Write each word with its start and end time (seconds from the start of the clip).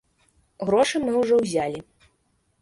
Грошы 0.69 0.95
мы 1.03 1.11
ўжо 1.19 1.35
ўзялі. 1.43 1.79